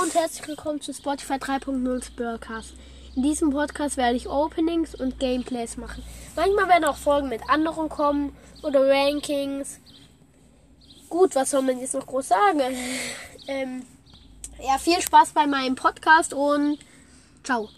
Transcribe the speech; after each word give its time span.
Hallo 0.00 0.08
und 0.08 0.14
herzlich 0.14 0.48
willkommen 0.48 0.80
zu 0.80 0.94
Spotify 0.94 1.34
3.0 1.34 2.04
Spurcast. 2.04 2.72
In 3.16 3.22
diesem 3.22 3.50
Podcast 3.50 3.98
werde 3.98 4.16
ich 4.16 4.28
Openings 4.28 4.94
und 4.94 5.18
Gameplays 5.18 5.76
machen. 5.76 6.02
Manchmal 6.36 6.68
werden 6.68 6.84
auch 6.84 6.96
Folgen 6.96 7.28
mit 7.28 7.42
anderen 7.50 7.90
kommen 7.90 8.34
oder 8.62 8.88
Rankings. 8.88 9.78
Gut, 11.10 11.34
was 11.34 11.50
soll 11.50 11.62
man 11.62 11.78
jetzt 11.80 11.94
noch 11.94 12.06
groß 12.06 12.28
sagen? 12.28 12.60
Ähm, 13.46 13.84
ja, 14.60 14.78
viel 14.78 15.00
Spaß 15.00 15.30
bei 15.30 15.46
meinem 15.46 15.74
Podcast 15.74 16.34
und 16.34 16.78
ciao. 17.42 17.68